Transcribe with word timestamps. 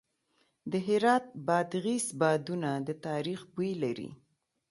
د 0.71 0.73
هرات 0.87 1.25
بادغیس 1.47 2.05
بادونه 2.19 2.69
د 2.87 2.89
تاریخ 3.07 3.39
بوی 3.53 3.71
لري. 3.83 4.09